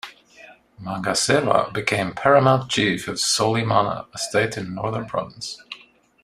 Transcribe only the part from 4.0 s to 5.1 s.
a state in Northern